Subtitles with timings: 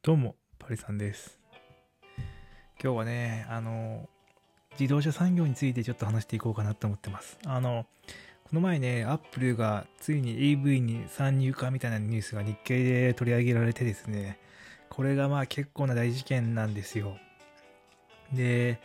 [0.00, 1.40] どうも、パリさんです。
[2.80, 4.08] 今日はね、あの、
[4.78, 7.36] 自動車産業についてちょっと話していこうかなと思ってます。
[7.44, 7.84] あの、
[8.44, 14.38] この前ね、アップルがついに EV に参入かみたいなニュースが日経で取り上げられてですね、
[14.88, 17.18] これがまあ結構な大事件なんですよ。
[18.32, 18.80] で、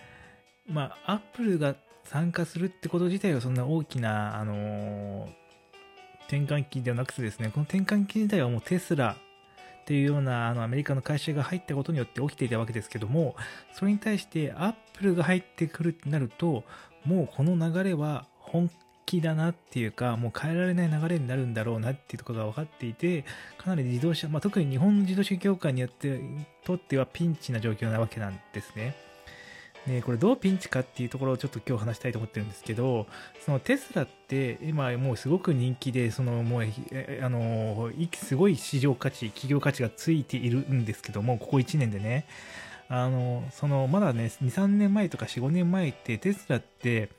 [0.68, 1.75] まあ、アップルが
[2.05, 5.30] 参加するってこと自体はそんな大きな、あの
[6.23, 9.16] 転換期ではなくてですね、この転換期自体はもうテスラ
[9.84, 13.35] っていうようなあのアメリカの会社が入ったことによって起きていたわけですけども、
[13.73, 16.63] それに対してアップルが入ってくるってなると、
[17.03, 18.71] もうこの流れは本
[19.05, 23.26] 気だなっていうか、もう変えられない流れになるんだろうなっていうところが分かっていて、
[23.57, 26.21] かなり自動車、まあ、特に日本の自動車業界によって
[26.63, 28.95] とってはピンチな状況なわけなんですね。
[29.87, 33.05] ね、これどうピンチかっていうところをちょっと今日話したいと思ってるんですけど、
[33.45, 36.63] そのテスラって今もうすごく人気で、そのもう、
[37.21, 42.25] あの、すごい市場価値、企業価値がついているんですけども、ここ1年でね、
[42.87, 47.09] あの、そのまだね、2、3年前とか4、5年前ってテスラって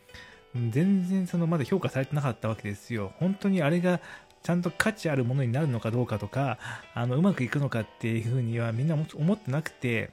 [0.54, 3.12] 全然そのまだ評価されてなかったわけですよ。
[3.18, 4.00] 本当にあれが
[4.42, 6.58] ちゃんと価値あるものになるのかどうかとか、
[6.94, 10.10] あの、うまくいくのかっていうふうにはみんな思ってなくて、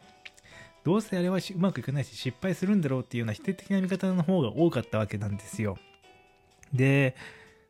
[0.84, 5.78] どうせあれはうまくいかないし失敗するんだろうっていうような否定的な見方の方が多かったわけなんですよ。
[6.74, 7.16] で、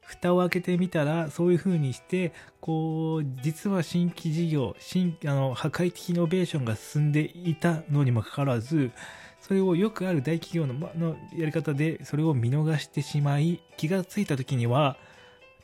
[0.02, 8.92] 蓋を開けてみたら、そういう風にして、こう、実は新規事業、新、あの、破壊的イノベーションが進んでいたのにもかかわらず、
[9.40, 14.98] それをよくある大企業ののやり方で、それを見逃してしまい、気がついた時には、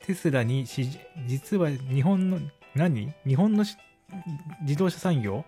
[0.01, 2.39] テスラに実は日本の、
[2.75, 3.13] 何？
[3.25, 3.65] 日本の
[4.61, 5.43] 自動車産業？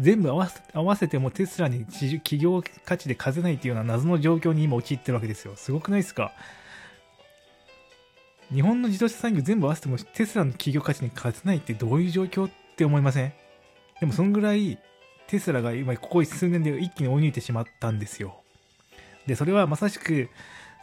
[0.00, 5.54] 全部合わせ合わせてもテスラに企業価値で勝てないっていうような謎の状況に今陥ってるわけですよ。
[5.56, 6.32] すごくないですか？
[8.52, 13.32] 日本の自動車産業全部合わせてもテスラの企業価値に勝てないってどういう状況って思いません？
[14.00, 14.78] でもそんぐらい
[15.26, 18.40] テスラが今ここ数年で一気に追い抜いてしまったんですよ。
[19.26, 20.30] で、それはまさしく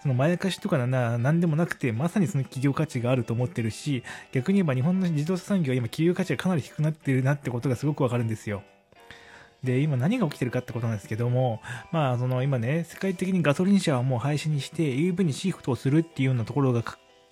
[0.04, 8.62] そのまやかしとかな、なんでもなくて、まさにその企業価値があると思ってるし、逆に言えば日本の自動車産業は今企業価値がかなり低くなってるなってことがすごくわかるんですよ。
[9.66, 11.62] で、今何が起きてるかってことなんですけども、
[11.92, 16.84] まあ、その今ね、世界的にガソリン車はもう廃止にして EV にシフトをするっていうようなところが、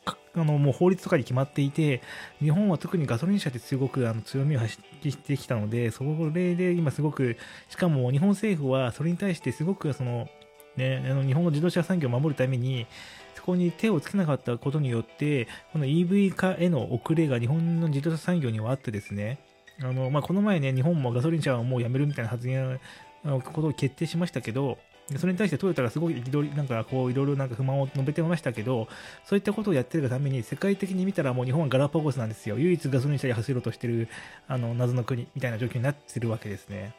[0.05, 2.01] あの、もう法律とかに決まっていて、
[2.41, 7.37] 日本は特にガソリン車ってすごくあの強みを発揮してきたので、それで今すごく、
[7.69, 10.27] しかも日本政府はそれに対してすごくその、
[10.75, 12.87] ね、あの日本の自動車産業を守るために、
[13.35, 19.39] そこに手をつけなかったことによって、この EV 化への遅れが日本の自動車産業にはあってですね、
[19.81, 22.79] あの、まあ、この前ね、日本もガソリン車はもうやめるみたいな発言
[23.23, 24.77] のことを決定しましたけど、
[25.17, 28.87] それに対してトヨタがすごい憤り、なんかこういろいろなんか不満を述べてましたけど、
[29.25, 32.57] そういったことをやってるために世界的に見たらもう日本はガラパゴスなんですよ。
[32.57, 34.07] 唯一ガソリン車で走ろうとしてる、
[34.47, 36.95] あの、謎の国みたいな状況になってるわけですね。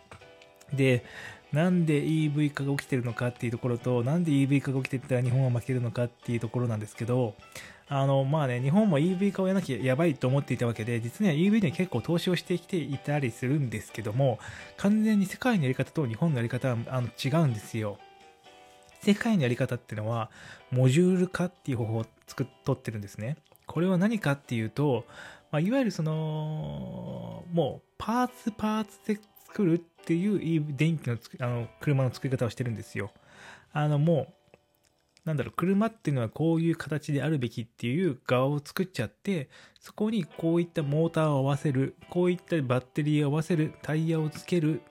[0.73, 1.05] で、
[1.53, 7.35] なんで EV 化が起きてるのかっていうところと、なんで EV 化が起きてたら日本は負けるのかっていうところなんですけど、
[7.89, 14.39] あの、まあね、日本も EV 化をやらなきゃやばいと思っていたわけで、実には EV に結構投資をしてきていたりするんですけども、
[14.77, 17.99] 完全に世界のやり方と日本のやり方はあの違うんですよ。
[19.03, 20.31] 世界のやり方っていうのは、
[20.71, 23.37] モジュール化っていう方法を作っとってるんですね。
[23.67, 25.05] これは何かっていうと、
[25.51, 33.11] まあ、いわゆるその、もうパーツパーツで作るっていう電気のあの車の作り方をしてるんですよ。
[33.73, 34.35] あのもう、
[35.25, 39.49] なんだろう、車っていうのはこういう形であるべきっていう側を作っちゃって、
[39.81, 44.83] そこにこういったモーターを合わせる、こういったバッテリーを合わせる、タイヤをつける、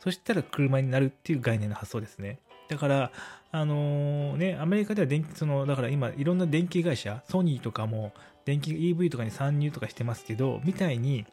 [0.00, 2.38] そしたら車になるっていう概念の発想ですね。
[2.68, 3.12] だから、
[3.50, 8.12] あのー、ね、アメリカでは電気、その、だから今、いろんな電気会社、ソニーとかも、
[8.44, 11.26] 電気 EV とかに参入とかしてますけど、みたいに、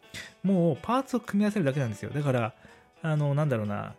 [0.43, 2.11] もうパーツを組み合わせるだけなんですよ。
[2.11, 2.53] だから、
[3.01, 3.95] あの、なんだろうな、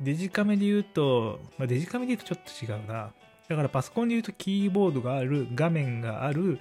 [0.00, 3.12] デジカメで言うと、まあ、デジカメで言うとちょっと違うな。
[3.48, 6.58] だからパソコンで言うとキーボードがある、画面がある、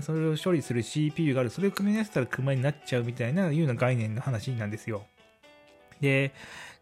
[0.00, 5.06] それを処理する CPU がある、それを組み合わせたら車になっちゃうみたいな、いうような概念の話なんですよ。
[6.00, 6.32] で、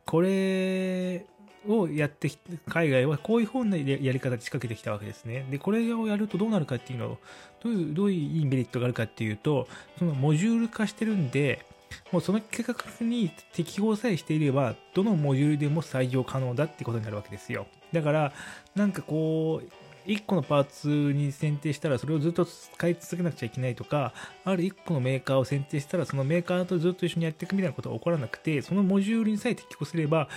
[0.04, 1.26] これ
[1.68, 2.38] をやってき
[2.68, 5.46] 海外はこういうふうなやり方で仕掛けてきたわけですね。
[5.50, 7.18] で、これをやるとどうなるかっていうのを、
[7.62, 9.68] どういう、どういういいメリットがあるかっていうと、
[9.98, 11.64] そのモジュール化してるんで、
[12.10, 17.66] もうその計画に適合さえしていれば、どのモジュールでも採用可能だってことになるわけですよ。
[17.92, 18.32] だから、
[18.74, 19.68] なんかこう、
[20.06, 24.12] 1個のパーツに選定したらそれをずっと使い続けなくちゃいけないとか、
[24.44, 30.28] ある1個のメーカーを選定したらそのメーカーとずっと一緒にやっていくみたいなことは起こらなくて、そのモジュールにさえ適合すれば、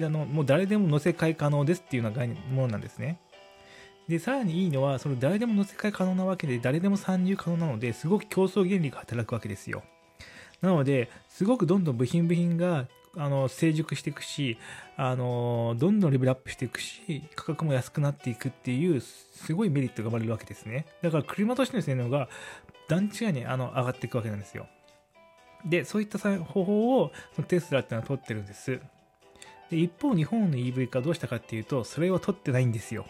[0.08, 3.18] のもう誰でも載せ替え可能ですっていうような概念ものなんですね。
[4.08, 9.82] で、さらにいいのは、その誰でも載せ替え可能なわけで、誰でも参入可能なので、すごく競争原理が働くわけですよ。
[10.60, 14.58] なので、すごくどんどん部品部品があの成熟していくし
[14.96, 20.86] あのどんどんレベルアップしていくし価格も安くなっていくっていうすごいメリットが生まれるわけですね。
[21.02, 22.28] だから車としての性能が
[22.88, 24.66] 段違いにあの上がっていくわけなんですよ。
[25.64, 28.80] でそういった方法をそのテスラっていうのは取ってるんです。
[29.70, 33.06] で一方日本の EV 化どうしたかっていうとそれを取ってないんですよ。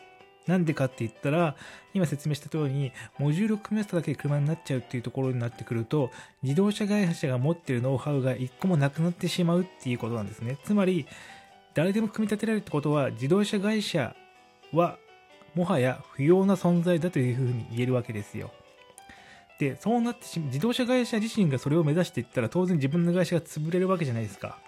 [0.49, 1.55] なんでかって言ったら、
[1.93, 6.11] 今説明した通りに、モジュールを組み合わせただけで車になっちゃうっていうところになってくると、
[6.43, 10.56] 自動車会社が持ってるノウハウが一個もなくなってしまうっていうことなんですね。
[10.65, 11.06] つまり、
[11.75, 14.17] 誰でも組み立てられるってことは、自動車会社
[14.73, 14.99] は、
[15.55, 18.50] もはや不要な存在だというふうに言えるわけですよ。
[19.59, 24.59] で、そうなってし自動車会社自身がそれを目指していったら、当然自分の会社が潰れるわけじゃないですか。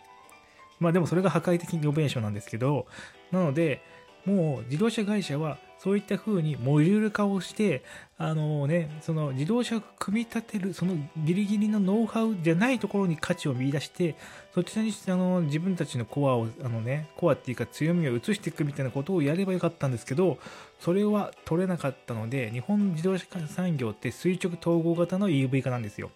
[0.81, 2.87] まあでもそれが破壊的イノベーションなんですけど、
[3.31, 3.82] なので、
[4.25, 7.82] もう自動車会社はそういった風にモジュール化をして、
[8.19, 14.14] あのね、その自動車を組み立てる、そのギリギリのノウハウじゃないところに価値を見出して、
[14.55, 20.38] そちらにあの自分たちのコアを、あのね、コアっていうか強みを移していくみたいなことをやればよかったんですけど、
[20.78, 26.11] それは取れなかったので、日本自動車産業って垂直統合型の EV 化なんですよ。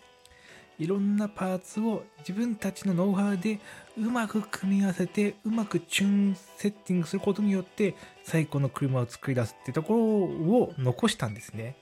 [0.79, 3.61] いろんなパーツを自分たちのノウハウで
[3.97, 7.95] うまく組み合わせてうまくチューンセッティングすることによって
[8.25, 11.77] 最高の車を作り出すっていうところを残したんですね。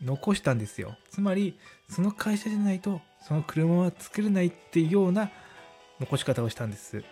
[0.00, 0.96] 残したんですよ。
[1.10, 1.58] つまり
[1.88, 5.30] その会社じゃないとその車は作れないっていうような
[5.98, 7.02] 残し方をしたんです。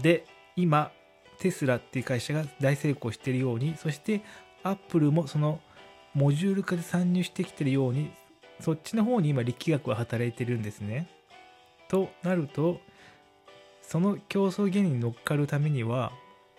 [0.00, 0.26] で
[0.56, 0.92] 今
[1.38, 4.22] テスラっていう会社が大成功しているようにそして
[4.62, 5.60] アップルもその
[6.14, 8.12] モジュール化で参入してきてるように
[8.60, 11.08] そっちの方に今力学は働いてるんですね。
[11.88, 12.80] となると
[13.82, 16.12] その競争原理に乗っかるためには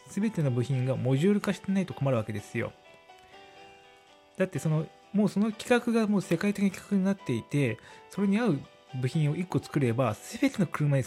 [0.09, 2.73] 全ての部品がモジュール化してないと困るわけですよ。
[4.37, 7.77] だってそのもうその規格がもう世界的な規格になっていて
[8.09, 8.59] それに合う
[9.01, 11.03] 部品を1個作れば全ての車に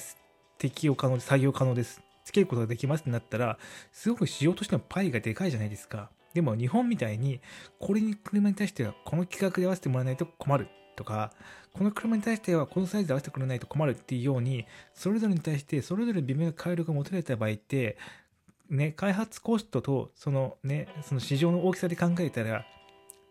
[0.58, 2.02] 適用可能で作業可能です。
[2.24, 3.58] つけることができますってなったら
[3.92, 6.10] すごく市場としてのパイがでかいじゃないですか。
[6.34, 7.40] でも日本みたいに
[7.80, 10.68] これに車に対してはこの規格で合わせてもらわないと困る
[10.98, 11.32] とか、
[11.72, 17.96] この車に対してはこのサイズで合わせてくれないと困るっていうように、それぞれに対してそれぞれ微妙な回力が持たれた場合って、
[18.68, 22.66] ね、開発コストとそのね、その市場の大きさで考えたら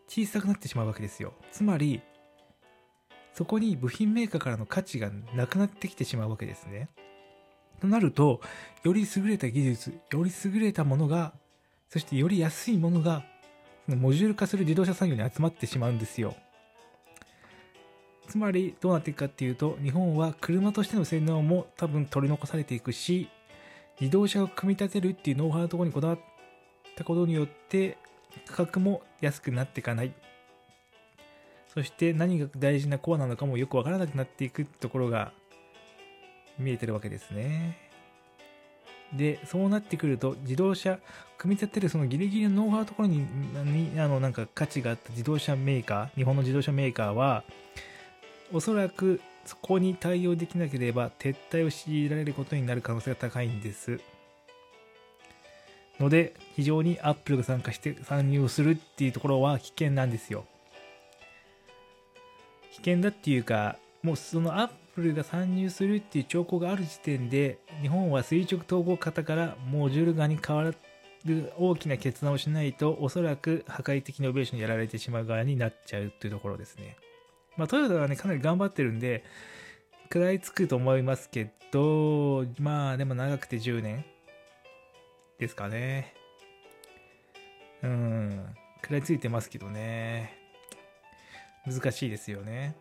[0.07, 1.33] 小さくなってしまうわけですよ。
[1.51, 2.01] つまり、
[3.33, 6.89] そこに部品メーカーからの価値がなくなってきてしまうわけですね。
[7.79, 8.41] となると、
[8.83, 11.33] より優れた技術、より優れたものが、
[11.89, 13.23] そしてより安いものが、
[13.87, 16.35] モジュール化する自動車産業に集まってしまうんですよ。
[18.27, 23.29] つまりどうなっていくかっていうと日本は車としての性能も多分取り残されていくし
[23.99, 26.19] 自動車を組み立てるっていうノウハウのところにこだわっ
[26.95, 27.97] たことによって
[28.45, 30.13] 価格も安くなっていかない。
[31.73, 35.31] そして何が大事なコアなのかもよくわからなくなっていくところが
[36.57, 37.77] 見えてるわけですね。
[39.13, 40.99] でそうなってくると自動車
[41.37, 43.25] 組み立てるそのギリギリのノウハウのところに
[43.63, 47.43] にあのなんか価値があった自動車メーカー日本の自動車メーカーは
[48.53, 53.99] おそらくそこに対応できなければ撤退を強いられることになる可能性が高いんです。
[55.99, 60.45] ので、非常にアップルが参加して参入をするっていうところは危険なんですよ。
[62.71, 70.75] 危険だっていうか、もうそのアップルが参入するっていう兆候がある時点で、日本は垂直統合型からモジュール側に変わる
[71.57, 76.95] 大きな決断をしないと、おそらく破壊的なオベーションにやられてしまう側になっちゃうっていうところですね。
[77.57, 79.23] まあ、トヨタはね、かなり頑張ってるんで、
[80.03, 84.05] 食らいつくと思いますけど、まあ、でも長くて10年
[85.39, 86.13] ですかね。
[87.83, 90.33] うん、食らいついてますけどね。
[91.65, 92.75] 難しいですよね。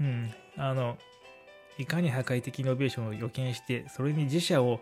[0.00, 0.98] うん、あの、
[1.78, 4.80] いかに破壊的イノベーションを予見して、それに自社を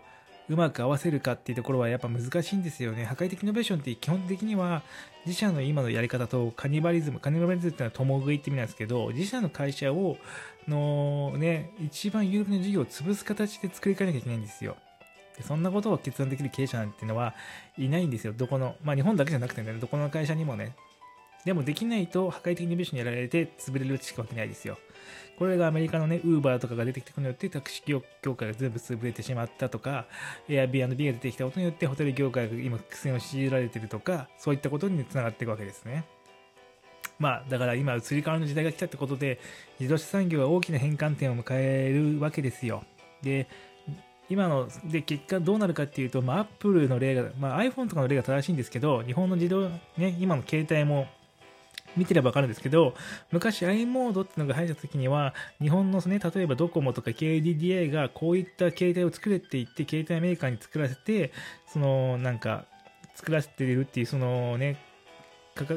[0.49, 3.05] うまく合わせるかっていうところはやっぱ難しいんですよね。
[3.05, 4.81] 破壊的イノベーションって基本的には
[5.25, 10.17] 自社の今のやり方とカニバリズム、カニバリズムってのは共食いって意味なんですけど、自社の会社を、
[10.67, 14.77] のね、一番有名な事業を潰す形で作り変えなきゃいけないんですよ。
[15.37, 17.35] でそんなことを決断できる経営者なんていうのは
[17.77, 18.33] いないんですよ。
[18.33, 20.75] どこの、まあ日本だけじゃなくてね、どこの会社にもね。
[21.47, 24.77] でもできないと破壊的イノベーションにやられて潰れるしかわけないですよ。
[25.39, 30.07] これがアメリカのね、ウーバーとかが出てきたことによって、タクシー業界が全部潰れてしまったとか、
[30.49, 36.03] Airbnb が出てきたことによって、ホテル業界が今苦戦を強いられてるとか、そういったことにつながっていくわけですね。
[37.17, 39.39] まあ、だから今、移り変わりの時代が来たってことで、
[39.79, 42.83] 自動車産業は大きな変換点を迎えるわけですよ。
[43.21, 43.47] で、
[44.29, 51.07] 今の、で、結果どうなるかっていうと、まあ、Apple の例が、まあ、iPhone とかの例が正しいんですけど、日本の自動、ね、今の携帯も、
[51.97, 52.93] 見てればわかるんですけど、
[53.31, 61.31] 昔 i モードっていうのが入った時には、日本のね、例えばドコモとか KDDI がこういった携帯を作れって言って、携帯メーカーに作らせて、
[61.67, 62.65] その、なんか、
[63.15, 64.77] 作らせてるっていう、そのね、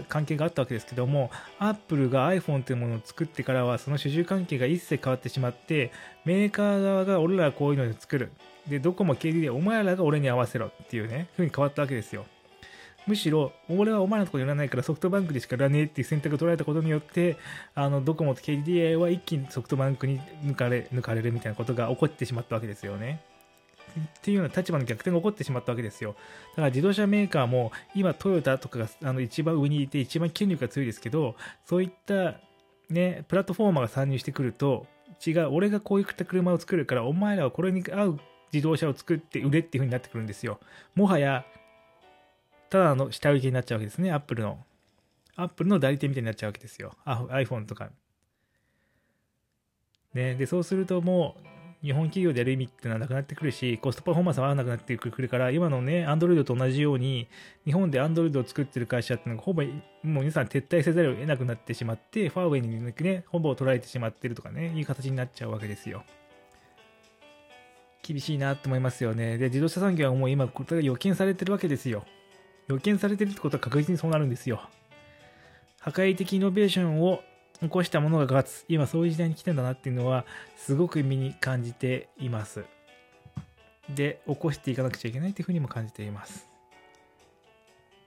[0.08, 5.90] 関係があったわけですけども、アップルが iPhone というものを作ってからは、その主従関係が一切変わってしまって、
[6.24, 8.30] メーカー側が俺らはこういうのを作る。
[8.68, 12.26] で、ドコモ KDDI お前らが俺に合わせろっていうね、風に変わったわけですよ。
[13.06, 17.36] むしろ、俺はお前のところに売らないからソフトバンクでしか売らねえっていう選択を取られたことによって、
[17.74, 23.20] あの、ドコモと KDDI は一気にソフトバンクに抜かれ、抜かれるみたいなことが起こってしまったわけですよね。
[23.98, 26.14] っていうような立場の逆転が起こってしまったわけですよ。
[26.50, 32.40] だから自動車メーカーも今トヨタとかがあの一番上にいて一番権力が強いですけど、そういった
[32.88, 34.86] ね、プラットフォーマーが参入してくると、
[35.24, 38.20] 違う、俺がこういった車を作るから、お前らはこれに合う
[38.52, 40.60] 自動車を作って売れっていう風になってくるんですよ。
[40.94, 41.44] もはや
[42.70, 44.64] ただの下請けになっちゃうわけですね、アップルの。
[45.36, 46.94] アップルの代理店みたいになっちゃうわけですよ。
[47.04, 47.90] iPhone とか。
[50.14, 51.50] ね、で、そうするともう、
[51.82, 57.26] 日本企業でやる意味っていうのはなくなってくるし、コストパフォーマンスは合わなくなってくるから、今のね、Android と同じように、
[57.64, 59.72] 日本で Android を作ってる会社ってのが、ほぼ、もう
[60.02, 66.04] 皆さん撤退せざるを得なくなってしまって、ファーウェイにね、ほぼ取られてしまってるとかね、いう形になっちゃうわけですよ。
[68.02, 69.38] 厳しいなと思いますよね。
[69.38, 72.04] で、自動車産業はもう今、これが予見されてるわけですよ。
[72.70, 74.62] 予見されてるってことは確実にそうなるんですよ。
[75.80, 77.22] 破壊的イノベーションを
[77.60, 78.64] 起こしたものが勝つ。
[78.68, 80.24] 今そういう時代に来てんだなっていうのは、
[80.56, 82.64] すごく身に感じています。
[83.88, 86.48] で、起こしていかなくちゃいけないっていうふうにも感じています。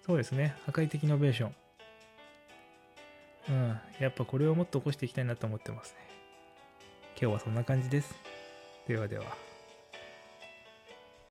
[0.05, 0.55] そうですね。
[0.65, 1.55] 破壊的イノベーション。
[3.49, 3.79] うん。
[3.99, 5.97] やっぱこれをもっと起こしていきたいなと思ってますね。
[7.19, 8.15] 今日はそんな感じです。
[8.87, 9.42] ではでは。